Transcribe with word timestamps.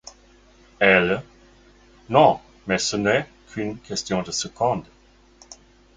Elle: 0.79 1.21
Non, 2.09 2.39
mais 2.65 2.79
ce 2.79 2.95
n’est 2.97 3.27
qu’une 3.51 3.77
question 3.77 4.23
de 4.23 4.31
secondes. 4.31 4.87